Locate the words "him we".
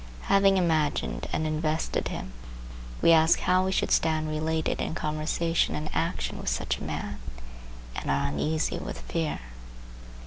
2.07-3.11